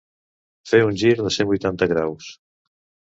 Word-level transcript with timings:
Fer 0.71 0.79
un 0.85 0.97
gir 1.01 1.11
de 1.21 1.33
cent 1.37 1.49
vuitanta 1.53 1.91
graus. 1.95 2.31